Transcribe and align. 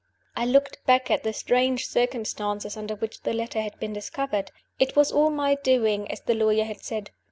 I 0.35 0.47
looked 0.47 0.83
back 0.87 1.11
at 1.11 1.21
the 1.21 1.31
strange 1.31 1.85
circumstances 1.85 2.75
under 2.75 2.95
which 2.95 3.21
the 3.21 3.33
letter 3.35 3.61
had 3.61 3.79
been 3.79 3.93
discovered. 3.93 4.49
It 4.79 4.95
was 4.95 5.11
all 5.11 5.29
my 5.29 5.53
doing 5.53 6.09
as 6.09 6.21
the 6.21 6.33
lawyer 6.33 6.65
had 6.65 6.83
said. 6.83 7.11